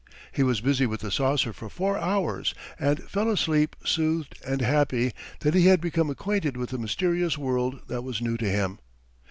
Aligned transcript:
He 0.31 0.41
was 0.41 0.61
busy 0.61 0.87
with 0.87 1.01
the 1.01 1.11
saucer 1.11 1.53
for 1.53 1.69
four 1.69 1.95
hours, 1.95 2.55
and 2.79 3.03
fell 3.03 3.29
asleep 3.29 3.75
soothed 3.85 4.35
and 4.43 4.59
happy 4.59 5.13
that 5.41 5.53
he 5.53 5.67
had 5.67 5.79
become 5.79 6.09
acquainted 6.09 6.57
with 6.57 6.73
a 6.73 6.79
mysterious 6.79 7.37
world 7.37 7.81
that 7.87 8.01
was 8.03 8.19
new 8.19 8.35
to 8.37 8.49
him. 8.49 8.79